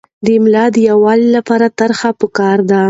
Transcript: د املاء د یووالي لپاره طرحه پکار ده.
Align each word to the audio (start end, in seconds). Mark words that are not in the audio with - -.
د 0.25 0.27
املاء 0.37 0.67
د 0.75 0.77
یووالي 0.89 1.27
لپاره 1.37 1.67
طرحه 1.79 2.09
پکار 2.21 2.57
ده. 2.69 2.79